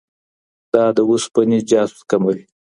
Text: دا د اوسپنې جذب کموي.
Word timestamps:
دا 0.73 0.85
د 0.95 0.99
اوسپنې 1.09 1.59
جذب 1.69 1.97
کموي. 2.09 2.41